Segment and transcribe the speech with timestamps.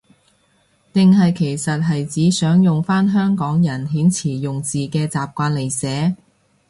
[0.91, 6.15] 定係其實係指想用返香港人遣詞用字嘅習慣嚟寫？